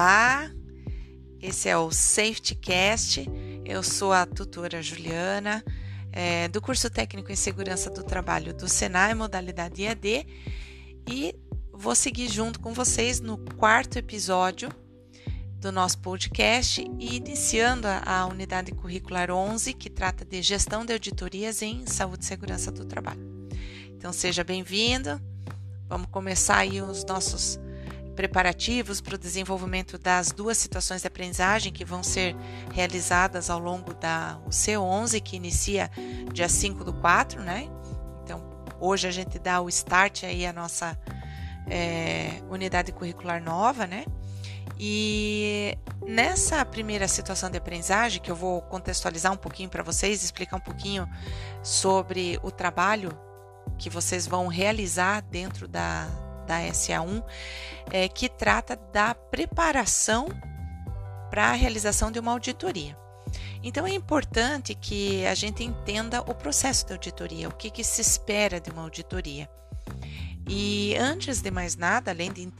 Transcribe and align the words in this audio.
Olá, 0.00 0.48
esse 1.42 1.68
é 1.68 1.76
o 1.76 1.90
Safety 1.90 2.54
Cast. 2.54 3.28
Eu 3.64 3.82
sou 3.82 4.12
a 4.12 4.24
tutora 4.24 4.80
Juliana, 4.80 5.64
é, 6.12 6.46
do 6.46 6.62
curso 6.62 6.88
técnico 6.88 7.32
em 7.32 7.34
segurança 7.34 7.90
do 7.90 8.04
trabalho 8.04 8.54
do 8.54 8.68
Senai, 8.68 9.12
modalidade 9.12 9.82
EAD, 9.82 10.24
e 11.10 11.34
vou 11.72 11.96
seguir 11.96 12.28
junto 12.28 12.60
com 12.60 12.72
vocês 12.72 13.18
no 13.18 13.38
quarto 13.56 13.98
episódio 13.98 14.68
do 15.56 15.72
nosso 15.72 15.98
podcast 15.98 16.80
e 16.96 17.16
iniciando 17.16 17.88
a, 17.88 18.00
a 18.06 18.26
unidade 18.26 18.70
curricular 18.70 19.32
11, 19.32 19.74
que 19.74 19.90
trata 19.90 20.24
de 20.24 20.40
gestão 20.42 20.86
de 20.86 20.92
auditorias 20.92 21.60
em 21.60 21.84
saúde 21.88 22.22
e 22.22 22.28
segurança 22.28 22.70
do 22.70 22.84
trabalho. 22.84 23.48
Então 23.96 24.12
seja 24.12 24.44
bem-vindo. 24.44 25.20
Vamos 25.88 26.06
começar 26.12 26.58
aí 26.58 26.80
os 26.80 27.04
nossos 27.04 27.58
preparativos 28.18 29.00
para 29.00 29.14
o 29.14 29.18
desenvolvimento 29.18 29.96
das 29.96 30.32
duas 30.32 30.58
situações 30.58 31.02
de 31.02 31.06
aprendizagem 31.06 31.72
que 31.72 31.84
vão 31.84 32.02
ser 32.02 32.34
realizadas 32.74 33.48
ao 33.48 33.60
longo 33.60 33.94
da 33.94 34.40
C11, 34.50 35.22
que 35.22 35.36
inicia 35.36 35.88
dia 36.32 36.48
5 36.48 36.82
do 36.82 36.92
4, 36.94 37.40
né? 37.40 37.68
Então, 38.24 38.42
hoje 38.80 39.06
a 39.06 39.12
gente 39.12 39.38
dá 39.38 39.60
o 39.60 39.68
start 39.68 40.24
aí 40.24 40.44
à 40.44 40.52
nossa 40.52 40.98
é, 41.70 42.42
unidade 42.50 42.90
curricular 42.90 43.40
nova, 43.40 43.86
né? 43.86 44.04
E 44.76 45.78
nessa 46.04 46.64
primeira 46.64 47.06
situação 47.06 47.48
de 47.48 47.58
aprendizagem, 47.58 48.20
que 48.20 48.32
eu 48.32 48.36
vou 48.36 48.62
contextualizar 48.62 49.32
um 49.32 49.36
pouquinho 49.36 49.68
para 49.68 49.84
vocês, 49.84 50.24
explicar 50.24 50.56
um 50.56 50.60
pouquinho 50.60 51.08
sobre 51.62 52.36
o 52.42 52.50
trabalho 52.50 53.16
que 53.78 53.88
vocês 53.88 54.26
vão 54.26 54.48
realizar 54.48 55.20
dentro 55.22 55.68
da, 55.68 56.08
da 56.48 56.60
SA1, 56.62 57.22
é, 57.92 58.08
que 58.08 58.28
trata 58.28 58.74
da 58.74 59.14
preparação 59.14 60.26
para 61.30 61.50
a 61.50 61.52
realização 61.52 62.10
de 62.10 62.18
uma 62.18 62.32
auditoria. 62.32 62.96
Então 63.62 63.86
é 63.86 63.92
importante 63.92 64.74
que 64.74 65.26
a 65.26 65.34
gente 65.34 65.62
entenda 65.62 66.22
o 66.22 66.34
processo 66.34 66.86
da 66.86 66.94
auditoria, 66.94 67.48
o 67.48 67.54
que, 67.54 67.70
que 67.70 67.84
se 67.84 68.00
espera 68.00 68.60
de 68.60 68.70
uma 68.70 68.82
auditoria. 68.82 69.48
E 70.48 70.96
antes 70.98 71.42
de 71.42 71.50
mais 71.50 71.76
nada, 71.76 72.10
além 72.10 72.32
de, 72.32 72.50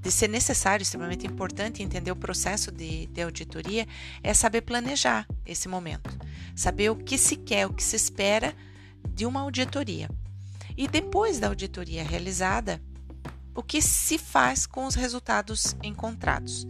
de 0.00 0.10
ser 0.10 0.28
necessário, 0.28 0.82
extremamente 0.82 1.26
importante 1.26 1.82
entender 1.82 2.10
o 2.10 2.16
processo 2.16 2.72
de, 2.72 3.06
de 3.06 3.22
auditoria, 3.22 3.86
é 4.22 4.34
saber 4.34 4.62
planejar 4.62 5.26
esse 5.44 5.68
momento, 5.68 6.10
saber 6.56 6.90
o 6.90 6.96
que 6.96 7.16
se 7.16 7.36
quer, 7.36 7.66
o 7.66 7.72
que 7.72 7.84
se 7.84 7.94
espera 7.94 8.54
de 9.10 9.24
uma 9.24 9.40
auditoria. 9.40 10.08
E 10.76 10.88
depois 10.88 11.38
da 11.38 11.48
auditoria 11.48 12.02
realizada, 12.02 12.82
o 13.56 13.62
que 13.62 13.80
se 13.80 14.18
faz 14.18 14.66
com 14.66 14.86
os 14.86 14.94
resultados 14.94 15.74
encontrados. 15.82 16.66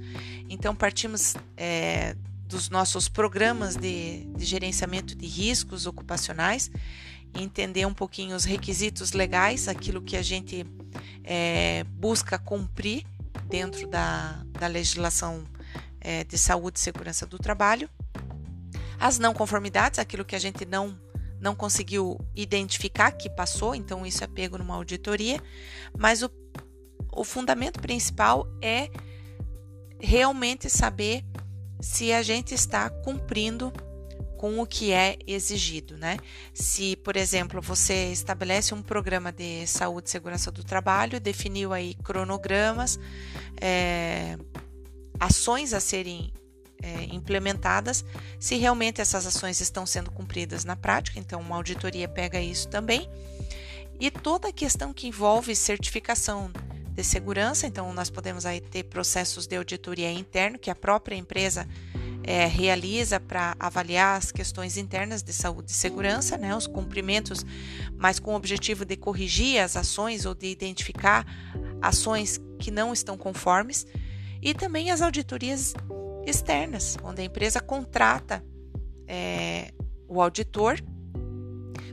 Então, 0.48 0.74
partimos 0.74 1.34
é, 1.56 2.14
dos 2.46 2.70
nossos 2.70 3.08
programas 3.08 3.74
de, 3.74 4.24
de, 4.36 4.44
gerenciamento 4.44 5.16
de 5.16 5.26
riscos 5.26 5.84
ocupacionais, 5.84 6.70
entender 7.34 7.84
um 7.84 7.92
pouquinho 7.92 8.36
os 8.36 8.44
requisitos 8.44 9.12
legais, 9.12 9.66
aquilo 9.66 10.00
que 10.00 10.16
a 10.16 10.22
gente 10.22 10.64
é, 11.24 11.84
busca 11.84 12.38
cumprir 12.38 13.04
dentro 13.48 13.86
da, 13.88 14.44
da 14.58 14.68
legislação 14.68 15.44
é, 16.00 16.22
de 16.22 16.38
saúde 16.38 16.78
e 16.78 16.82
segurança 16.82 17.26
do 17.26 17.36
trabalho, 17.36 17.90
as 18.98 19.18
não 19.18 19.34
conformidades, 19.34 19.98
aquilo 19.98 20.24
que 20.24 20.36
a 20.36 20.38
gente 20.38 20.64
não 20.64 20.96
não 21.38 21.54
conseguiu 21.54 22.18
identificar 22.34 23.12
que 23.12 23.28
passou, 23.28 23.74
então 23.74 24.06
isso 24.06 24.24
é 24.24 24.26
pego 24.26 24.56
numa 24.56 24.74
auditoria, 24.74 25.38
mas 25.96 26.22
o 26.22 26.30
o 27.16 27.24
fundamento 27.24 27.80
principal 27.80 28.46
é 28.62 28.90
realmente 29.98 30.68
saber 30.68 31.24
se 31.80 32.12
a 32.12 32.22
gente 32.22 32.54
está 32.54 32.88
cumprindo 32.90 33.72
com 34.36 34.60
o 34.60 34.66
que 34.66 34.92
é 34.92 35.16
exigido, 35.26 35.96
né? 35.96 36.18
Se, 36.52 36.94
por 36.96 37.16
exemplo, 37.16 37.60
você 37.62 38.12
estabelece 38.12 38.74
um 38.74 38.82
programa 38.82 39.32
de 39.32 39.66
saúde 39.66 40.08
e 40.08 40.10
segurança 40.10 40.52
do 40.52 40.62
trabalho, 40.62 41.18
definiu 41.18 41.72
aí 41.72 41.94
cronogramas, 41.94 42.98
é, 43.58 44.36
ações 45.18 45.72
a 45.72 45.80
serem 45.80 46.34
é, 46.82 47.04
implementadas, 47.04 48.04
se 48.38 48.56
realmente 48.56 49.00
essas 49.00 49.26
ações 49.26 49.60
estão 49.60 49.86
sendo 49.86 50.10
cumpridas 50.10 50.64
na 50.64 50.76
prática, 50.76 51.18
então 51.18 51.40
uma 51.40 51.56
auditoria 51.56 52.06
pega 52.06 52.38
isso 52.38 52.68
também. 52.68 53.08
E 53.98 54.10
toda 54.10 54.48
a 54.48 54.52
questão 54.52 54.92
que 54.92 55.08
envolve 55.08 55.56
certificação 55.56 56.50
de 56.96 57.04
segurança, 57.04 57.66
então 57.66 57.92
nós 57.92 58.08
podemos 58.08 58.46
aí 58.46 58.58
ter 58.58 58.84
processos 58.84 59.46
de 59.46 59.54
auditoria 59.54 60.10
interno 60.10 60.58
que 60.58 60.70
a 60.70 60.74
própria 60.74 61.14
empresa 61.14 61.68
é, 62.22 62.46
realiza 62.46 63.20
para 63.20 63.54
avaliar 63.60 64.16
as 64.16 64.32
questões 64.32 64.78
internas 64.78 65.22
de 65.22 65.30
saúde 65.30 65.70
e 65.70 65.74
segurança, 65.74 66.38
né, 66.38 66.56
os 66.56 66.66
cumprimentos, 66.66 67.44
mas 67.94 68.18
com 68.18 68.32
o 68.32 68.34
objetivo 68.34 68.86
de 68.86 68.96
corrigir 68.96 69.60
as 69.60 69.76
ações 69.76 70.24
ou 70.24 70.34
de 70.34 70.46
identificar 70.46 71.26
ações 71.82 72.40
que 72.58 72.70
não 72.70 72.94
estão 72.94 73.18
conformes, 73.18 73.86
e 74.40 74.54
também 74.54 74.90
as 74.90 75.02
auditorias 75.02 75.74
externas, 76.24 76.96
onde 77.04 77.20
a 77.20 77.24
empresa 77.26 77.60
contrata 77.60 78.42
é, 79.06 79.70
o 80.08 80.22
auditor 80.22 80.82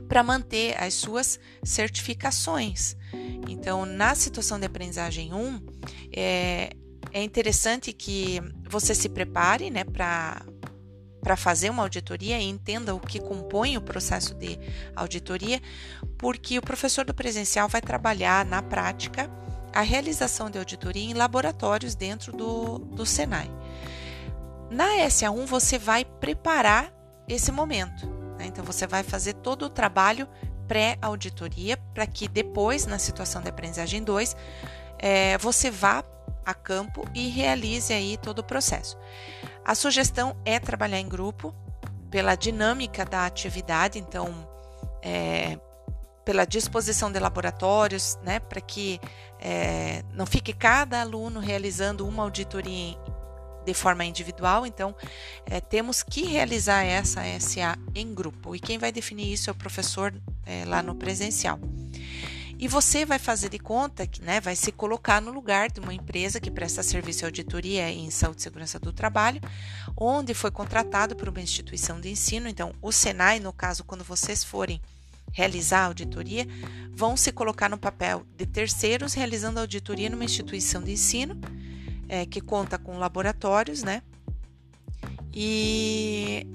para 0.08 0.22
manter 0.22 0.76
as 0.80 0.94
suas 0.94 1.38
certificações. 1.62 2.96
Então, 3.48 3.84
na 3.86 4.14
situação 4.14 4.58
de 4.58 4.66
aprendizagem 4.66 5.32
1, 5.32 5.60
é, 6.12 6.70
é 7.12 7.22
interessante 7.22 7.92
que 7.92 8.40
você 8.68 8.94
se 8.94 9.08
prepare 9.08 9.70
né, 9.70 9.84
para 9.84 10.42
para 11.20 11.36
fazer 11.38 11.70
uma 11.70 11.82
auditoria 11.82 12.38
e 12.38 12.44
entenda 12.44 12.94
o 12.94 13.00
que 13.00 13.18
compõe 13.18 13.78
o 13.78 13.80
processo 13.80 14.34
de 14.34 14.58
auditoria, 14.94 15.58
porque 16.18 16.58
o 16.58 16.62
professor 16.62 17.02
do 17.02 17.14
presencial 17.14 17.66
vai 17.66 17.80
trabalhar 17.80 18.44
na 18.44 18.60
prática 18.60 19.30
a 19.72 19.80
realização 19.80 20.50
de 20.50 20.58
auditoria 20.58 21.02
em 21.02 21.14
laboratórios 21.14 21.94
dentro 21.94 22.30
do, 22.30 22.78
do 22.78 23.06
Senai. 23.06 23.50
Na 24.70 24.86
SA1 25.06 25.46
você 25.46 25.78
vai 25.78 26.04
preparar 26.04 26.92
esse 27.26 27.50
momento. 27.50 28.13
Né? 28.44 28.48
Então 28.48 28.64
você 28.64 28.86
vai 28.86 29.02
fazer 29.02 29.32
todo 29.34 29.64
o 29.64 29.70
trabalho 29.70 30.28
pré-auditoria, 30.68 31.76
para 31.92 32.06
que 32.06 32.28
depois, 32.28 32.86
na 32.86 32.98
situação 32.98 33.42
de 33.42 33.48
aprendizagem 33.48 34.02
2, 34.02 34.36
é, 34.98 35.36
você 35.38 35.70
vá 35.70 36.04
a 36.44 36.54
campo 36.54 37.04
e 37.14 37.28
realize 37.28 37.92
aí 37.92 38.16
todo 38.16 38.38
o 38.40 38.44
processo. 38.44 38.96
A 39.64 39.74
sugestão 39.74 40.36
é 40.44 40.58
trabalhar 40.58 41.00
em 41.00 41.08
grupo, 41.08 41.54
pela 42.10 42.34
dinâmica 42.34 43.04
da 43.04 43.26
atividade, 43.26 43.98
então, 43.98 44.48
é, 45.02 45.58
pela 46.24 46.44
disposição 46.44 47.10
de 47.10 47.18
laboratórios, 47.18 48.18
né, 48.22 48.38
para 48.38 48.60
que 48.60 49.00
é, 49.40 50.02
não 50.12 50.24
fique 50.24 50.52
cada 50.52 51.00
aluno 51.00 51.40
realizando 51.40 52.06
uma 52.06 52.22
auditoria 52.22 52.96
de 53.64 53.74
forma 53.74 54.04
individual, 54.04 54.66
então 54.66 54.94
é, 55.46 55.60
temos 55.60 56.02
que 56.02 56.24
realizar 56.24 56.84
essa 56.84 57.22
SA 57.40 57.78
em 57.94 58.14
grupo. 58.14 58.54
E 58.54 58.60
quem 58.60 58.78
vai 58.78 58.92
definir 58.92 59.32
isso 59.32 59.50
é 59.50 59.52
o 59.52 59.56
professor 59.56 60.14
é, 60.44 60.64
lá 60.64 60.82
no 60.82 60.94
presencial. 60.94 61.58
E 62.58 62.68
você 62.68 63.04
vai 63.04 63.18
fazer 63.18 63.48
de 63.48 63.58
conta 63.58 64.06
que 64.06 64.22
né, 64.22 64.40
vai 64.40 64.54
se 64.54 64.70
colocar 64.70 65.20
no 65.20 65.32
lugar 65.32 65.70
de 65.70 65.80
uma 65.80 65.92
empresa 65.92 66.40
que 66.40 66.50
presta 66.50 66.82
serviço 66.82 67.20
de 67.20 67.24
auditoria 67.26 67.90
em 67.90 68.10
saúde 68.10 68.40
e 68.40 68.42
segurança 68.42 68.78
do 68.78 68.92
trabalho, 68.92 69.40
onde 69.96 70.32
foi 70.34 70.50
contratado 70.50 71.16
por 71.16 71.28
uma 71.28 71.40
instituição 71.40 72.00
de 72.00 72.08
ensino. 72.08 72.48
Então, 72.48 72.72
o 72.80 72.92
Senai, 72.92 73.40
no 73.40 73.52
caso, 73.52 73.82
quando 73.84 74.04
vocês 74.04 74.44
forem 74.44 74.80
realizar 75.32 75.80
a 75.80 75.86
auditoria, 75.86 76.46
vão 76.92 77.16
se 77.16 77.32
colocar 77.32 77.68
no 77.68 77.76
papel 77.76 78.24
de 78.36 78.46
terceiros 78.46 79.14
realizando 79.14 79.58
a 79.58 79.62
auditoria 79.62 80.08
numa 80.08 80.24
instituição 80.24 80.80
de 80.82 80.92
ensino 80.92 81.38
é, 82.08 82.26
que 82.26 82.40
conta 82.40 82.78
com 82.78 82.98
laboratórios, 82.98 83.82
né? 83.82 84.02
E 85.32 86.46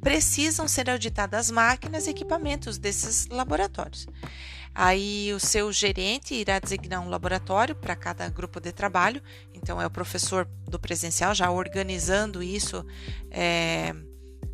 precisam 0.00 0.68
ser 0.68 0.90
auditadas 0.90 1.46
as 1.46 1.50
máquinas 1.50 2.06
e 2.06 2.10
equipamentos 2.10 2.78
desses 2.78 3.26
laboratórios. 3.28 4.06
Aí 4.74 5.32
o 5.32 5.38
seu 5.38 5.72
gerente 5.72 6.34
irá 6.34 6.58
designar 6.58 7.00
um 7.00 7.08
laboratório 7.08 7.76
para 7.76 7.94
cada 7.94 8.28
grupo 8.28 8.60
de 8.60 8.72
trabalho, 8.72 9.22
então 9.54 9.80
é 9.80 9.86
o 9.86 9.90
professor 9.90 10.48
do 10.68 10.78
presencial 10.80 11.32
já 11.32 11.50
organizando 11.50 12.42
isso 12.42 12.84
é, 13.30 13.94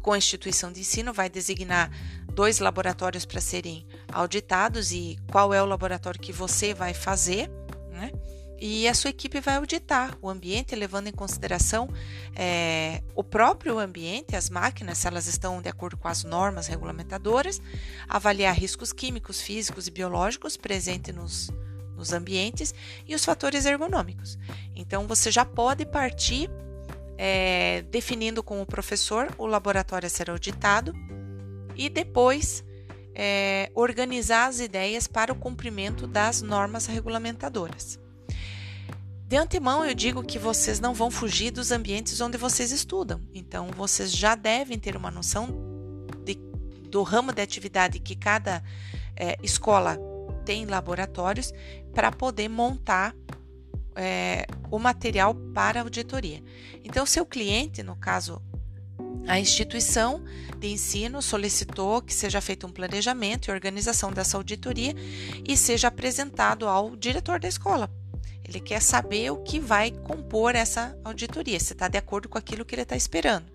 com 0.02 0.12
a 0.12 0.18
instituição 0.18 0.70
de 0.70 0.80
ensino, 0.80 1.12
vai 1.12 1.30
designar 1.30 1.90
dois 2.34 2.58
laboratórios 2.58 3.24
para 3.24 3.40
serem 3.40 3.86
auditados 4.12 4.92
e 4.92 5.18
qual 5.30 5.54
é 5.54 5.62
o 5.62 5.66
laboratório 5.66 6.20
que 6.20 6.32
você 6.32 6.74
vai 6.74 6.92
fazer, 6.94 7.50
né? 7.90 8.12
E 8.60 8.86
a 8.86 8.92
sua 8.92 9.10
equipe 9.10 9.40
vai 9.40 9.56
auditar 9.56 10.18
o 10.20 10.28
ambiente, 10.28 10.76
levando 10.76 11.06
em 11.06 11.12
consideração 11.12 11.88
é, 12.36 13.02
o 13.14 13.24
próprio 13.24 13.78
ambiente, 13.78 14.36
as 14.36 14.50
máquinas, 14.50 14.98
se 14.98 15.08
elas 15.08 15.26
estão 15.26 15.62
de 15.62 15.68
acordo 15.68 15.96
com 15.96 16.08
as 16.08 16.24
normas 16.24 16.66
regulamentadoras, 16.66 17.60
avaliar 18.06 18.54
riscos 18.54 18.92
químicos, 18.92 19.40
físicos 19.40 19.86
e 19.86 19.90
biológicos 19.90 20.58
presentes 20.58 21.14
nos, 21.14 21.50
nos 21.96 22.12
ambientes 22.12 22.74
e 23.06 23.14
os 23.14 23.24
fatores 23.24 23.64
ergonômicos. 23.64 24.38
Então, 24.76 25.06
você 25.06 25.30
já 25.30 25.44
pode 25.44 25.86
partir 25.86 26.50
é, 27.16 27.82
definindo 27.90 28.42
com 28.42 28.60
o 28.60 28.66
professor 28.66 29.34
o 29.38 29.46
laboratório 29.46 30.06
a 30.06 30.10
ser 30.10 30.30
auditado 30.30 30.94
e 31.76 31.88
depois 31.88 32.64
é, 33.14 33.70
organizar 33.74 34.48
as 34.48 34.60
ideias 34.60 35.06
para 35.06 35.32
o 35.32 35.36
cumprimento 35.36 36.06
das 36.06 36.40
normas 36.42 36.86
regulamentadoras. 36.86 37.99
De 39.30 39.36
antemão, 39.36 39.84
eu 39.84 39.94
digo 39.94 40.24
que 40.24 40.40
vocês 40.40 40.80
não 40.80 40.92
vão 40.92 41.08
fugir 41.08 41.52
dos 41.52 41.70
ambientes 41.70 42.20
onde 42.20 42.36
vocês 42.36 42.72
estudam, 42.72 43.20
então 43.32 43.68
vocês 43.76 44.10
já 44.10 44.34
devem 44.34 44.76
ter 44.76 44.96
uma 44.96 45.08
noção 45.08 45.46
de, 46.24 46.34
do 46.88 47.04
ramo 47.04 47.32
de 47.32 47.40
atividade 47.40 48.00
que 48.00 48.16
cada 48.16 48.60
é, 49.14 49.36
escola 49.40 49.96
tem 50.44 50.66
laboratórios 50.66 51.52
para 51.94 52.10
poder 52.10 52.48
montar 52.48 53.14
é, 53.94 54.46
o 54.68 54.80
material 54.80 55.32
para 55.54 55.82
auditoria. 55.82 56.42
Então, 56.82 57.06
seu 57.06 57.24
cliente, 57.24 57.84
no 57.84 57.94
caso, 57.94 58.42
a 59.28 59.38
instituição 59.38 60.24
de 60.58 60.72
ensino 60.72 61.22
solicitou 61.22 62.02
que 62.02 62.12
seja 62.12 62.40
feito 62.40 62.66
um 62.66 62.72
planejamento 62.72 63.46
e 63.46 63.52
organização 63.52 64.10
dessa 64.10 64.36
auditoria 64.36 64.92
e 65.46 65.56
seja 65.56 65.86
apresentado 65.86 66.66
ao 66.66 66.96
diretor 66.96 67.38
da 67.38 67.46
escola 67.46 67.88
ele 68.50 68.60
quer 68.60 68.82
saber 68.82 69.30
o 69.30 69.36
que 69.36 69.60
vai 69.60 69.90
compor 69.90 70.54
essa 70.54 70.96
auditoria, 71.04 71.58
se 71.60 71.72
está 71.72 71.88
de 71.88 71.96
acordo 71.96 72.28
com 72.28 72.36
aquilo 72.36 72.64
que 72.64 72.74
ele 72.74 72.82
está 72.82 72.96
esperando. 72.96 73.46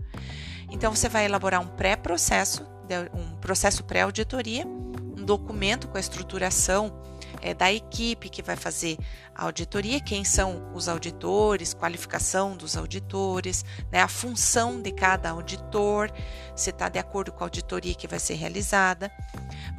Então, 0.72 0.96
você 0.96 1.08
vai 1.10 1.26
elaborar 1.26 1.62
um 1.62 1.68
pré-processo, 1.68 2.66
um 3.14 3.36
processo 3.38 3.84
pré-auditoria, 3.84 4.66
um 4.66 5.24
documento 5.24 5.88
com 5.88 5.98
a 5.98 6.00
estruturação 6.00 7.02
é, 7.42 7.54
da 7.54 7.72
equipe 7.72 8.30
que 8.30 8.42
vai 8.42 8.56
fazer 8.56 8.98
a 9.36 9.44
auditoria, 9.46 10.00
quem 10.00 10.24
são 10.24 10.72
os 10.74 10.88
auditores, 10.88 11.74
qualificação 11.74 12.56
dos 12.56 12.78
auditores, 12.78 13.66
né, 13.92 14.02
a 14.02 14.08
função 14.08 14.82
de 14.82 14.92
cada 14.92 15.30
auditor, 15.30 16.10
se 16.56 16.70
está 16.70 16.90
de 16.90 16.98
acordo 16.98 17.32
com 17.32 17.44
a 17.44 17.48
auditoria 17.48 17.94
que 17.94 18.08
vai 18.08 18.20
ser 18.20 18.36
realizada. 18.36 19.12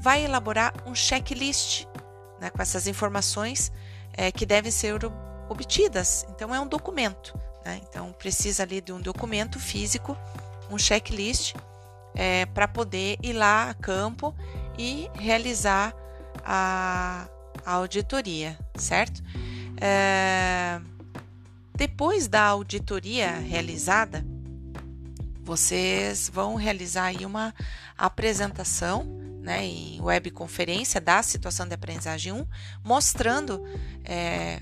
Vai 0.01 0.25
elaborar 0.25 0.75
um 0.87 0.95
checklist 0.95 1.87
né, 2.39 2.51
com 2.51 2.61
essas 2.61 2.87
informações 2.87 3.73
é, 4.17 4.33
que 4.33 4.47
devem 4.47 4.71
ser 4.71 4.99
obtidas. 5.49 6.27
Então, 6.31 6.55
é 6.55 6.61
um 6.61 6.67
documento. 6.67 7.39
Né? 7.65 7.81
Então, 7.89 8.13
precisa 8.13 8.63
ali 8.63 8.81
de 8.81 8.93
um 8.93 9.01
documento 9.01 9.59
físico, 9.59 10.17
um 10.71 10.79
checklist, 10.79 11.55
é, 12.15 12.47
para 12.47 12.67
poder 12.67 13.19
ir 13.23 13.35
lá 13.35 13.71
a 13.71 13.75
campo 13.75 14.35
e 14.79 15.11
realizar 15.15 15.95
a, 16.45 17.29
a 17.65 17.73
auditoria, 17.73 18.59
certo? 18.77 19.23
É, 19.79 20.81
depois 21.75 22.27
da 22.27 22.43
auditoria 22.43 23.33
realizada, 23.33 24.25
vocês 25.43 26.31
vão 26.33 26.55
realizar 26.55 27.05
aí 27.05 27.27
uma 27.27 27.55
apresentação 27.97 29.26
né, 29.47 29.65
em 29.65 30.01
webconferência 30.01 31.01
da 31.01 31.23
situação 31.23 31.69
de 31.69 31.75
aprendizagem 31.75 32.33
1, 32.33 32.45
mostrando 32.83 33.65
é, 34.05 34.61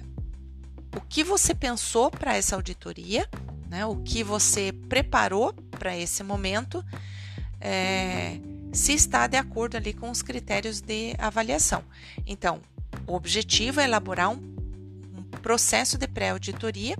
o 0.95 1.01
que 1.01 1.25
você 1.25 1.55
pensou 1.55 2.11
para 2.11 2.37
essa 2.37 2.55
auditoria, 2.55 3.27
né, 3.67 3.87
o 3.87 3.97
que 3.97 4.23
você 4.23 4.75
preparou 4.87 5.55
para 5.71 5.97
esse 5.97 6.23
momento, 6.23 6.85
é, 7.59 8.39
se 8.75 8.93
está 8.93 9.27
de 9.27 9.39
acordo 9.39 9.79
ali 9.79 9.95
com 9.95 10.11
os 10.11 10.21
critérios 10.21 10.83
de 10.83 11.15
avaliação. 11.19 11.83
Então, 12.27 12.61
o 13.07 13.15
objetivo 13.15 13.81
é 13.81 13.85
elaborar 13.85 14.29
um, 14.29 14.55
um 15.17 15.23
processo 15.41 15.97
de 15.97 16.07
pré-auditoria 16.07 16.95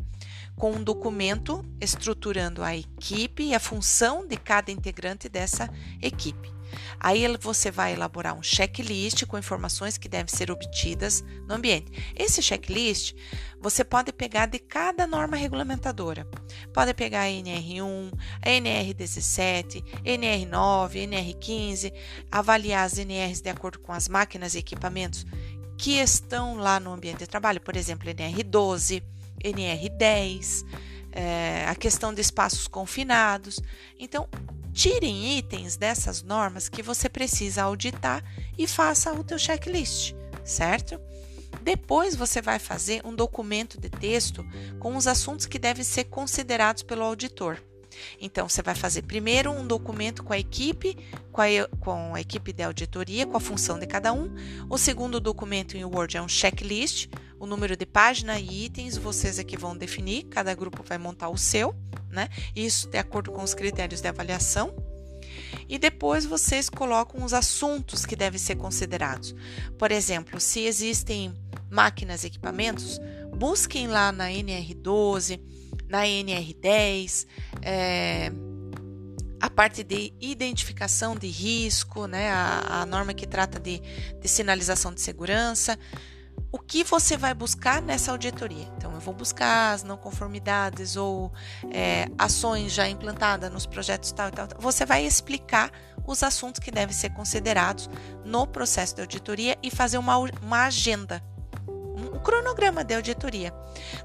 com 0.57 0.73
um 0.73 0.83
documento 0.83 1.63
estruturando 1.79 2.63
a 2.63 2.75
equipe 2.75 3.43
e 3.43 3.55
a 3.55 3.61
função 3.61 4.27
de 4.27 4.39
cada 4.39 4.73
integrante 4.73 5.29
dessa 5.29 5.69
equipe. 6.01 6.54
Aí 6.99 7.25
você 7.39 7.71
vai 7.71 7.93
elaborar 7.93 8.35
um 8.35 8.43
checklist 8.43 9.25
com 9.27 9.39
informações 9.39 9.99
que 9.99 10.09
devem 10.09 10.35
ser 10.35 10.51
obtidas 10.51 11.23
no 11.47 11.55
ambiente. 11.55 11.93
Esse 12.15 12.43
checklist 12.43 13.15
você 13.61 13.83
pode 13.83 14.13
pegar 14.13 14.47
de 14.47 14.59
cada 14.59 15.07
norma 15.07 15.37
regulamentadora. 15.37 16.29
Pode 16.73 16.93
pegar 16.93 17.23
a 17.23 17.29
NR1, 17.29 18.13
a 18.43 18.49
NR17, 18.51 19.83
NR9, 20.05 21.09
NR15, 21.09 21.93
avaliar 22.31 22.85
as 22.85 22.99
NRs 22.99 23.41
de 23.41 23.49
acordo 23.49 23.79
com 23.79 23.93
as 23.93 24.07
máquinas 24.07 24.55
e 24.55 24.59
equipamentos 24.59 25.25
que 25.79 25.99
estão 25.99 26.57
lá 26.57 26.79
no 26.79 26.93
ambiente 26.93 27.21
de 27.21 27.27
trabalho, 27.27 27.61
por 27.61 27.77
exemplo, 27.77 28.09
NR12, 28.09 29.03
NR10, 29.43 30.65
é, 31.13 31.67
a 31.67 31.75
questão 31.75 32.13
de 32.13 32.21
espaços 32.21 32.69
confinados. 32.69 33.61
Então, 33.99 34.29
Tirem 34.75 35.39
itens 35.39 35.77
dessas 35.77 36.23
normas 36.23 36.69
que 36.69 36.83
você 36.83 37.09
precisa 37.09 37.63
auditar 37.63 38.25
e 38.59 38.67
faça 38.67 39.13
o 39.13 39.23
teu 39.23 39.39
checklist, 39.39 40.15
certo? 40.45 41.01
Depois 41.63 42.17
você 42.17 42.43
vai 42.43 42.59
fazer 42.59 43.01
um 43.05 43.15
documento 43.15 43.81
de 43.81 43.89
texto 43.89 44.45
com 44.81 44.97
os 44.97 45.07
assuntos 45.07 45.47
que 45.47 45.61
devem 45.61 45.85
ser 45.85 46.05
considerados 46.05 46.83
pelo 46.83 47.05
auditor. 47.05 47.63
Então, 48.21 48.49
você 48.49 48.61
vai 48.61 48.75
fazer 48.75 49.03
primeiro 49.03 49.53
um 49.53 49.65
documento 49.65 50.25
com 50.25 50.33
a 50.33 50.39
equipe, 50.39 50.97
com 51.31 51.41
a, 51.41 51.47
com 51.81 52.15
a, 52.15 52.21
equipe 52.21 52.53
de 52.53 52.65
auditoria, 52.65 53.25
com 53.25 53.37
a 53.37 53.41
função 53.41 53.79
de 53.79 53.87
cada 53.87 54.13
um. 54.13 54.35
O 54.69 54.77
segundo 54.77 55.21
documento 55.21 55.77
em 55.77 55.85
Word 55.85 56.17
é 56.17 56.23
um 56.23 56.29
checklist, 56.29 57.09
o 57.45 57.47
número 57.47 57.77
de 57.77 57.87
página 57.87 58.39
e 58.39 58.65
itens 58.65 58.97
vocês 58.97 59.39
aqui 59.39 59.57
vão 59.57 59.77
definir, 59.77 60.25
cada 60.25 60.55
grupo 60.55 60.83
vai 60.83 60.99
montar 60.99 61.29
o 61.29 61.39
seu 61.39 61.75
né? 62.15 62.29
Isso 62.55 62.89
de 62.89 62.97
acordo 62.97 63.33
com 63.33 63.43
os 63.43 63.53
critérios 63.53 64.01
de 64.01 64.09
avaliação. 64.09 64.73
E 65.69 65.79
depois 65.79 66.25
vocês 66.25 66.71
colocam 66.71 67.25
os 67.25 67.33
assuntos 67.33 68.07
que 68.07 68.15
devem 68.15 68.39
ser 68.39 68.57
considerados. 68.57 69.35
Por 69.79 69.91
exemplo, 69.91 70.41
se 70.41 70.61
existem 70.61 71.35
máquinas 71.71 72.23
e 72.23 72.29
equipamentos, 72.29 73.01
busquem 73.37 73.89
lá 73.89 74.13
na 74.13 74.29
NR12, 74.29 75.41
na 75.89 76.05
NR10, 76.05 77.27
é, 77.63 78.31
a 79.41 79.51
parte 79.51 79.83
de 79.83 80.13
identificação 80.21 81.17
de 81.17 81.27
risco, 81.27 82.07
né, 82.07 82.31
a, 82.31 82.83
a 82.83 82.87
norma 82.87 83.13
que 83.13 83.27
trata 83.27 83.59
de, 83.59 83.81
de 84.21 84.29
sinalização 84.29 84.95
de 84.95 85.01
segurança 85.01 85.79
o 86.55 86.59
que 86.61 86.85
você 86.85 87.17
vai 87.17 87.35
buscar 87.35 87.83
nessa 87.83 88.13
auditoria. 88.13 88.71
Então, 88.77 88.93
eu 88.93 89.01
vou 89.01 89.13
buscar 89.13 89.73
as 89.73 89.83
não 89.83 89.97
conformidades 89.97 90.95
ou 90.95 91.33
é, 91.73 92.07
ações 92.17 92.73
já 92.73 92.89
implantadas 92.89 93.53
nos 93.53 93.67
projetos 93.67 94.13
tal 94.13 94.29
e 94.29 94.31
tal, 94.31 94.47
tal. 94.47 94.61
Você 94.61 94.87
vai 94.87 95.05
explicar 95.05 95.73
os 96.07 96.23
assuntos 96.23 96.61
que 96.61 96.71
devem 96.71 96.95
ser 96.95 97.11
considerados 97.11 97.91
no 98.25 98.47
processo 98.47 98.95
de 98.95 99.01
auditoria 99.01 99.59
e 99.65 99.69
fazer 99.69 99.99
uma, 99.99 100.17
uma 100.17 100.67
agenda, 100.67 101.21
um, 101.67 102.15
um 102.15 102.21
cronograma 102.21 102.85
de 102.85 102.95
auditoria. 102.95 103.53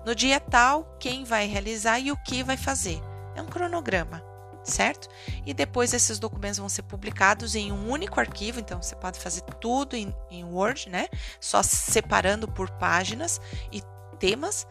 No 0.04 0.16
dia 0.16 0.40
tal, 0.40 0.98
quem 1.00 1.24
vai 1.24 1.46
realizar 1.46 2.00
e 2.00 2.12
o 2.12 2.18
que 2.18 2.42
vai 2.42 2.58
fazer. 2.58 3.00
É 3.36 3.44
um 3.44 3.46
cronograma 3.46 4.28
certo? 4.70 5.10
E 5.46 5.54
depois 5.54 5.94
esses 5.94 6.20
documentos 6.20 6.60
vão 6.60 6.70
ser 6.70 6.84
publicados 6.84 7.56
em 7.56 7.72
um 7.72 7.90
único 7.90 8.20
arquivo, 8.20 8.60
então 8.60 8.82
você 8.82 8.96
pode 8.96 9.20
fazer 9.20 9.42
tudo 9.60 9.96
em, 9.96 10.14
em 10.30 10.44
Word, 10.44 10.90
né? 10.90 11.08
Só 11.40 11.62
separando 11.64 12.48
por 12.48 12.70
páginas 12.72 13.42
e 13.72 13.82
temas, 14.20 14.68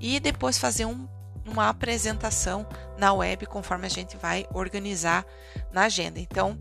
e 0.00 0.18
depois 0.20 0.58
fazer 0.58 0.84
um, 0.84 1.08
uma 1.44 1.68
apresentação 1.68 2.66
na 2.96 3.12
web 3.12 3.46
conforme 3.46 3.86
a 3.86 3.90
gente 3.90 4.16
vai 4.16 4.46
organizar 4.52 5.24
na 5.72 5.82
agenda. 5.82 6.20
Então, 6.20 6.58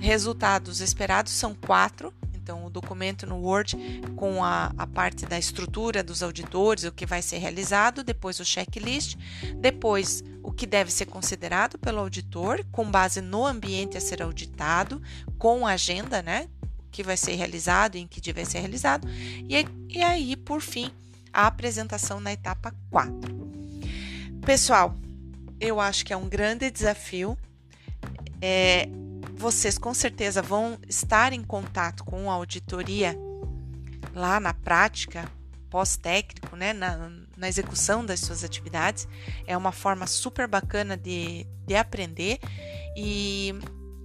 resultados 0.00 0.80
esperados 0.80 1.32
são 1.32 1.54
quatro. 1.54 2.12
Então, 2.44 2.66
o 2.66 2.68
documento 2.68 3.26
no 3.26 3.38
Word 3.38 3.74
com 4.16 4.44
a, 4.44 4.70
a 4.76 4.86
parte 4.86 5.24
da 5.24 5.38
estrutura 5.38 6.02
dos 6.02 6.22
auditores, 6.22 6.84
o 6.84 6.92
que 6.92 7.06
vai 7.06 7.22
ser 7.22 7.38
realizado, 7.38 8.04
depois 8.04 8.38
o 8.38 8.44
checklist, 8.44 9.16
depois 9.56 10.22
o 10.42 10.52
que 10.52 10.66
deve 10.66 10.92
ser 10.92 11.06
considerado 11.06 11.78
pelo 11.78 12.00
auditor, 12.00 12.62
com 12.70 12.90
base 12.90 13.22
no 13.22 13.46
ambiente 13.46 13.96
a 13.96 14.00
ser 14.00 14.20
auditado, 14.20 15.00
com 15.38 15.66
a 15.66 15.70
agenda, 15.70 16.20
né? 16.20 16.50
Que 16.90 17.02
vai 17.02 17.16
ser 17.16 17.34
realizado 17.34 17.96
e 17.96 18.00
em 18.00 18.06
que 18.06 18.20
deve 18.20 18.44
ser 18.44 18.58
realizado, 18.58 19.08
e, 19.08 19.66
e 19.88 20.02
aí, 20.02 20.36
por 20.36 20.60
fim, 20.60 20.90
a 21.32 21.46
apresentação 21.46 22.20
na 22.20 22.30
etapa 22.30 22.74
4. 22.90 23.14
Pessoal, 24.44 24.94
eu 25.58 25.80
acho 25.80 26.04
que 26.04 26.12
é 26.12 26.16
um 26.16 26.28
grande 26.28 26.70
desafio. 26.70 27.38
É, 28.42 28.86
vocês 29.36 29.78
com 29.78 29.92
certeza 29.92 30.40
vão 30.40 30.78
estar 30.88 31.32
em 31.32 31.42
contato 31.42 32.04
com 32.04 32.30
a 32.30 32.34
auditoria 32.34 33.16
lá 34.14 34.38
na 34.38 34.54
prática, 34.54 35.28
pós-técnico, 35.68 36.54
né, 36.54 36.72
na, 36.72 37.10
na, 37.36 37.48
execução 37.48 38.06
das 38.06 38.20
suas 38.20 38.44
atividades. 38.44 39.08
É 39.46 39.56
uma 39.56 39.72
forma 39.72 40.06
super 40.06 40.46
bacana 40.46 40.96
de, 40.96 41.46
de 41.66 41.74
aprender 41.74 42.38
e 42.96 43.52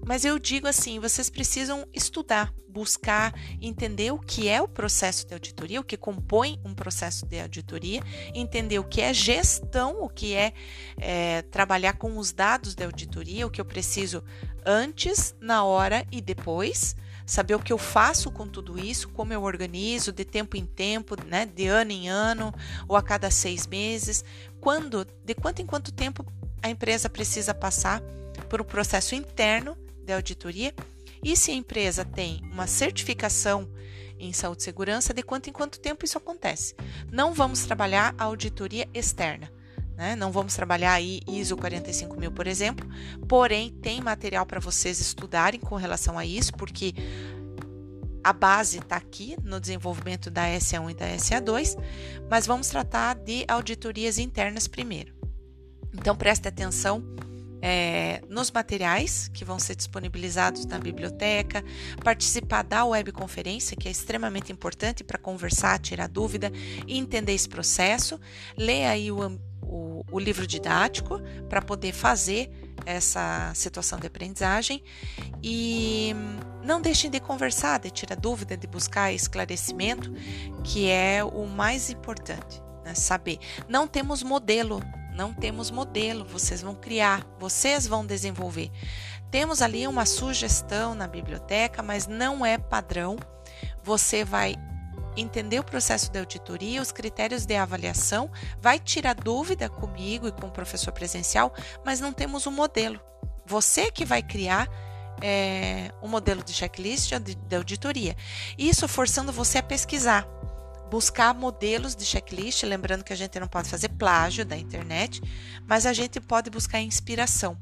mas 0.06 0.26
eu 0.26 0.40
digo 0.40 0.68
assim, 0.68 1.00
vocês 1.00 1.30
precisam 1.30 1.88
estudar, 1.94 2.54
buscar 2.68 3.34
entender 3.62 4.12
o 4.12 4.20
que 4.20 4.48
é 4.48 4.62
o 4.62 4.68
processo 4.68 5.28
de 5.28 5.34
auditoria, 5.34 5.80
o 5.80 5.84
que 5.84 5.98
compõe 5.98 6.60
um 6.64 6.74
processo 6.74 7.26
de 7.26 7.40
auditoria, 7.40 8.02
entender 8.34 8.80
o 8.80 8.84
que 8.84 9.02
é 9.02 9.14
gestão, 9.14 10.02
o 10.02 10.10
que 10.10 10.36
é, 10.36 10.54
é 10.98 11.42
trabalhar 11.44 11.94
com 11.94 12.18
os 12.18 12.32
dados 12.32 12.76
de 12.76 12.84
auditoria, 12.84 13.46
o 13.46 13.50
que 13.50 13.60
eu 13.62 13.66
preciso 13.66 14.24
antes, 14.66 15.36
na 15.40 15.64
hora 15.64 16.06
e 16.12 16.22
depois 16.22 16.96
saber 17.26 17.54
o 17.54 17.60
que 17.60 17.72
eu 17.72 17.78
faço 17.78 18.32
com 18.32 18.48
tudo 18.48 18.80
isso, 18.80 19.10
como 19.10 19.32
eu 19.32 19.44
organizo 19.44 20.12
de 20.12 20.26
tempo 20.26 20.58
em 20.58 20.66
tempo, 20.66 21.16
né, 21.28 21.46
de 21.46 21.68
ano 21.68 21.92
em 21.92 22.10
ano 22.10 22.52
ou 22.88 22.96
a 22.96 23.04
cada 23.04 23.30
seis 23.30 23.68
meses, 23.68 24.24
quando, 24.60 25.06
de 25.24 25.36
quanto 25.36 25.62
em 25.62 25.66
quanto 25.66 25.92
tempo 25.92 26.26
a 26.62 26.70
empresa 26.70 27.08
precisa 27.08 27.54
passar 27.54 28.02
por 28.50 28.62
um 28.62 28.66
processo 28.66 29.14
interno 29.14 29.78
de 30.10 30.14
auditoria 30.14 30.74
e 31.24 31.36
se 31.36 31.52
a 31.52 31.54
empresa 31.54 32.04
tem 32.04 32.42
uma 32.52 32.66
certificação 32.66 33.70
em 34.18 34.34
saúde 34.34 34.62
e 34.62 34.66
segurança, 34.66 35.14
de 35.14 35.22
quanto 35.22 35.50
em 35.50 35.54
quanto 35.54 35.80
tempo 35.80 36.04
isso 36.04 36.18
acontece. 36.18 36.76
Não 37.12 37.34
vamos 37.34 37.64
trabalhar 37.64 38.14
a 38.18 38.26
auditoria 38.26 38.88
externa. 38.94 39.50
Né? 39.96 40.16
Não 40.16 40.32
vamos 40.32 40.56
trabalhar 40.56 40.94
aí 40.94 41.22
ISO 41.28 41.56
45000, 41.56 42.32
por 42.32 42.48
exemplo, 42.48 42.90
porém 43.28 43.72
tem 43.82 44.02
material 44.02 44.46
para 44.46 44.60
vocês 44.60 45.00
estudarem 45.00 45.60
com 45.60 45.76
relação 45.76 46.18
a 46.18 46.26
isso, 46.26 46.54
porque 46.54 46.94
a 48.24 48.34
base 48.34 48.80
está 48.80 48.98
aqui 48.98 49.38
no 49.44 49.60
desenvolvimento 49.60 50.30
da 50.30 50.48
SA1 50.48 50.92
e 50.92 50.94
da 50.94 51.06
SA2, 51.16 51.78
mas 52.30 52.46
vamos 52.46 52.68
tratar 52.68 53.16
de 53.16 53.46
auditorias 53.48 54.18
internas 54.18 54.68
primeiro. 54.68 55.14
Então 55.94 56.16
preste 56.16 56.48
atenção 56.48 57.04
é, 57.62 58.22
nos 58.30 58.52
materiais 58.52 59.30
que 59.34 59.44
vão 59.44 59.60
ser 59.60 59.76
disponibilizados 59.76 60.66
na 60.66 60.80
biblioteca, 60.80 61.64
participar 62.04 62.64
da 62.64 62.86
webconferência, 62.86 63.76
que 63.76 63.88
é 63.88 63.92
extremamente 63.92 64.52
importante 64.52 65.04
para 65.04 65.18
conversar, 65.18 65.80
tirar 65.80 66.08
dúvida 66.08 66.52
e 66.88 66.98
entender 66.98 67.34
esse 67.34 67.50
processo. 67.50 68.20
Ler 68.58 68.86
aí 68.86 69.12
o, 69.12 69.40
o, 69.62 70.06
o 70.12 70.20
livro 70.20 70.48
didático 70.48 71.20
para 71.48 71.62
poder 71.62 71.94
fazer 71.94 72.50
essa 72.86 73.52
situação 73.54 74.00
de 74.00 74.08
aprendizagem 74.08 74.84
e 75.44 76.16
não 76.64 76.82
deixem 76.82 77.10
de 77.10 77.20
conversar, 77.20 77.80
de 77.80 77.92
tirar 77.92 78.16
dúvida, 78.16 78.58
de 78.58 78.68
buscar 78.68 79.14
esclarecimento, 79.14 80.12
que 80.64 80.90
é 80.90 81.24
o 81.24 81.46
mais 81.46 81.90
importante, 81.90 82.62
né? 82.84 82.94
saber. 82.96 83.38
Não 83.68 83.88
temos 83.88 84.24
modelo, 84.24 84.82
não 85.14 85.34
temos 85.34 85.72
modelo, 85.72 86.26
vocês 86.26 86.62
vão 86.62 86.76
criar, 86.76 87.26
vocês 87.40 87.88
vão 87.88 88.06
desenvolver. 88.06 88.72
Temos 89.32 89.62
ali 89.62 89.88
uma 89.88 90.06
sugestão 90.06 90.96
na 90.96 91.08
biblioteca, 91.08 91.84
mas 91.84 92.08
não 92.08 92.46
é 92.46 92.58
padrão. 92.58 93.18
Você 93.84 94.24
vai 94.24 94.56
entender 95.16 95.60
o 95.60 95.64
processo 95.64 96.12
de 96.12 96.20
auditoria, 96.20 96.82
os 96.82 96.92
critérios 96.92 97.46
de 97.46 97.56
avaliação, 97.56 98.32
vai 98.62 98.80
tirar 98.80 99.16
dúvida 99.16 99.70
comigo 99.70 100.28
e 100.28 100.32
com 100.32 100.48
o 100.48 100.52
professor 100.52 100.92
presencial, 100.92 101.54
mas 101.84 102.00
não 102.00 102.14
temos 102.14 102.48
um 102.48 102.52
modelo. 102.52 103.00
Você 103.46 103.92
que 103.92 104.06
vai 104.06 104.22
criar 104.22 104.70
é, 105.22 105.92
um 106.02 106.08
modelo 106.08 106.44
de 106.44 106.54
checklist 106.54 107.12
de, 107.20 107.56
auditoria. 107.56 108.16
Isso 108.58 108.88
forçando 108.88 109.32
você 109.32 109.58
a 109.58 109.64
pesquisar, 109.64 110.28
buscar 110.90 111.34
modelos 111.34 111.96
de 111.96 112.06
checklist, 112.06 112.64
lembrando 112.64 113.04
que 113.04 113.14
a 113.14 113.16
gente 113.16 113.40
não 113.40 113.48
pode 113.48 113.70
fazer 113.70 113.90
plágio 113.90 114.46
da 114.46 114.58
internet, 114.58 115.22
mas 115.68 115.86
a 115.86 115.94
gente 115.94 116.20
pode 116.20 116.50
buscar 116.50 116.82
inspiração. 116.82 117.58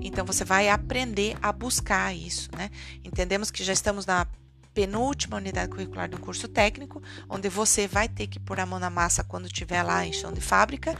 Então 0.00 0.24
você 0.24 0.44
vai 0.44 0.68
aprender 0.68 1.36
a 1.42 1.52
buscar 1.52 2.14
isso, 2.14 2.48
né? 2.56 2.70
Entendemos 3.04 3.50
que 3.50 3.62
já 3.62 3.72
estamos 3.72 4.06
na 4.06 4.26
penúltima 4.72 5.36
unidade 5.36 5.70
curricular 5.70 6.08
do 6.08 6.18
curso 6.18 6.48
técnico, 6.48 7.02
onde 7.28 7.48
você 7.48 7.86
vai 7.86 8.08
ter 8.08 8.26
que 8.26 8.40
pôr 8.40 8.58
a 8.58 8.66
mão 8.66 8.80
na 8.80 8.90
massa 8.90 9.22
quando 9.22 9.46
estiver 9.46 9.82
lá 9.82 10.04
em 10.04 10.12
chão 10.12 10.32
de 10.32 10.40
fábrica 10.40 10.96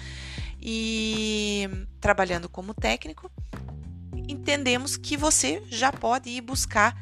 e 0.61 1.69
trabalhando 2.01 2.49
como 2.49 2.73
técnico. 2.73 3.31
Entendemos 4.29 4.97
que 4.97 5.17
você 5.17 5.63
já 5.69 5.93
pode 5.93 6.31
ir 6.31 6.41
buscar 6.41 6.97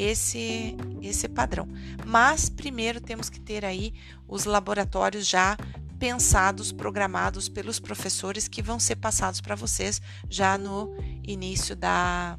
esse 0.00 0.76
esse 1.02 1.28
padrão. 1.28 1.68
Mas 2.04 2.48
primeiro 2.48 3.00
temos 3.00 3.28
que 3.28 3.40
ter 3.40 3.64
aí 3.64 3.92
os 4.28 4.44
laboratórios 4.44 5.26
já 5.26 5.56
pensados, 5.98 6.72
programados 6.72 7.48
pelos 7.48 7.78
professores 7.78 8.48
que 8.48 8.62
vão 8.62 8.80
ser 8.80 8.96
passados 8.96 9.40
para 9.40 9.54
vocês 9.54 10.00
já 10.28 10.56
no 10.56 10.96
início 11.22 11.76
da 11.76 12.38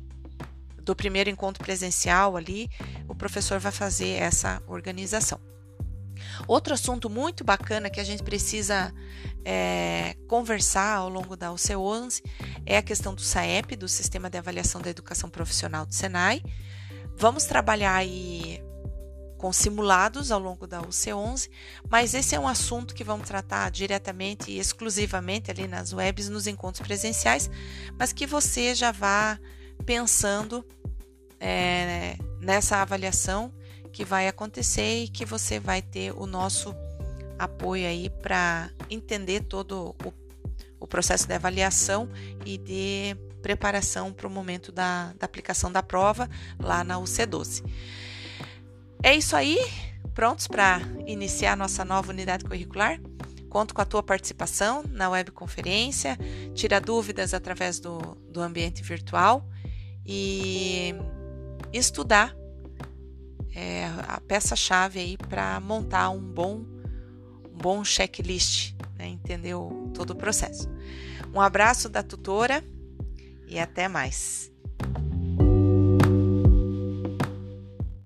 do 0.83 0.95
primeiro 0.95 1.29
encontro 1.29 1.63
presencial 1.63 2.35
ali, 2.35 2.67
o 3.07 3.13
professor 3.13 3.59
vai 3.59 3.71
fazer 3.71 4.13
essa 4.19 4.63
organização. 4.67 5.39
Outro 6.47 6.73
assunto 6.73 7.09
muito 7.09 7.43
bacana 7.43 7.89
que 7.89 7.99
a 7.99 8.03
gente 8.03 8.23
precisa 8.23 8.93
é, 9.45 10.15
conversar 10.27 10.95
ao 10.95 11.09
longo 11.09 11.35
da 11.35 11.49
UC11 11.51 12.21
é 12.65 12.77
a 12.77 12.81
questão 12.81 13.13
do 13.13 13.21
SAEP, 13.21 13.75
do 13.75 13.87
Sistema 13.87 14.29
de 14.29 14.37
Avaliação 14.37 14.81
da 14.81 14.89
Educação 14.89 15.29
Profissional 15.29 15.85
do 15.85 15.93
Senai. 15.93 16.41
Vamos 17.21 17.45
trabalhar 17.45 17.93
aí 17.93 18.59
com 19.37 19.53
simulados 19.53 20.31
ao 20.31 20.39
longo 20.39 20.65
da 20.65 20.81
UC11, 20.81 21.51
mas 21.87 22.15
esse 22.15 22.33
é 22.33 22.39
um 22.39 22.47
assunto 22.47 22.95
que 22.95 23.03
vamos 23.03 23.27
tratar 23.27 23.69
diretamente 23.69 24.49
e 24.49 24.57
exclusivamente 24.57 25.51
ali 25.51 25.67
nas 25.67 25.93
webs, 25.93 26.29
nos 26.29 26.47
encontros 26.47 26.83
presenciais, 26.83 27.47
mas 27.95 28.11
que 28.11 28.25
você 28.25 28.73
já 28.73 28.91
vá 28.91 29.39
pensando 29.85 30.65
é, 31.39 32.17
nessa 32.39 32.77
avaliação 32.77 33.53
que 33.93 34.03
vai 34.03 34.27
acontecer 34.27 35.03
e 35.03 35.07
que 35.07 35.23
você 35.23 35.59
vai 35.59 35.83
ter 35.83 36.11
o 36.13 36.25
nosso 36.25 36.73
apoio 37.37 37.85
aí 37.85 38.09
para 38.09 38.71
entender 38.89 39.41
todo 39.41 39.95
o, 40.03 40.13
o, 40.79 40.87
processo 40.87 41.27
de 41.27 41.35
avaliação 41.35 42.09
e 42.43 42.57
de 42.57 43.15
preparação 43.41 44.13
para 44.13 44.27
o 44.27 44.29
momento 44.29 44.71
da, 44.71 45.13
da 45.19 45.25
aplicação 45.25 45.71
da 45.71 45.83
prova 45.83 46.29
lá 46.59 46.83
na 46.83 46.97
UC12. 46.99 47.63
É 49.03 49.15
isso 49.15 49.35
aí, 49.35 49.57
prontos 50.13 50.47
para 50.47 50.79
iniciar 51.07 51.57
nossa 51.57 51.83
nova 51.83 52.11
unidade 52.11 52.45
curricular? 52.45 52.99
Conto 53.49 53.73
com 53.73 53.81
a 53.81 53.85
tua 53.85 54.01
participação 54.01 54.83
na 54.87 55.09
webconferência, 55.09 56.17
tira 56.53 56.79
dúvidas 56.79 57.33
através 57.33 57.79
do, 57.79 57.97
do 58.29 58.39
ambiente 58.39 58.81
virtual 58.81 59.45
e 60.05 60.95
estudar 61.73 62.33
é, 63.53 63.85
a 64.07 64.21
peça-chave 64.21 64.99
aí 64.99 65.17
para 65.17 65.59
montar 65.59 66.09
um 66.11 66.21
bom, 66.21 66.63
um 67.53 67.57
bom 67.57 67.83
checklist, 67.83 68.73
né? 68.97 69.07
entendeu 69.07 69.91
todo 69.93 70.11
o 70.11 70.15
processo. 70.15 70.69
Um 71.33 71.41
abraço 71.41 71.89
da 71.89 72.01
tutora 72.01 72.63
e 73.51 73.59
até 73.59 73.87
mais. 73.87 74.50